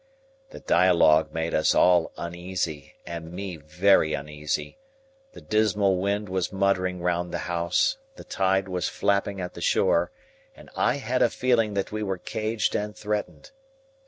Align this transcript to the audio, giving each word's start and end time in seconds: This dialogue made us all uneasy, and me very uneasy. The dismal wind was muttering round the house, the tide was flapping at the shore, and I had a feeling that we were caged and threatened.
This 0.49 0.61
dialogue 0.63 1.31
made 1.31 1.53
us 1.53 1.75
all 1.75 2.11
uneasy, 2.17 2.95
and 3.05 3.31
me 3.31 3.57
very 3.57 4.15
uneasy. 4.15 4.79
The 5.33 5.41
dismal 5.41 5.97
wind 5.99 6.27
was 6.27 6.51
muttering 6.51 7.03
round 7.03 7.31
the 7.31 7.37
house, 7.45 7.99
the 8.15 8.23
tide 8.23 8.67
was 8.67 8.89
flapping 8.89 9.39
at 9.39 9.53
the 9.53 9.61
shore, 9.61 10.09
and 10.55 10.71
I 10.75 10.95
had 10.95 11.21
a 11.21 11.29
feeling 11.29 11.75
that 11.75 11.91
we 11.91 12.01
were 12.01 12.17
caged 12.17 12.73
and 12.73 12.95
threatened. 12.95 13.51